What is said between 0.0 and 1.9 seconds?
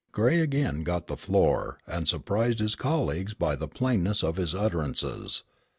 Gray again got the floor,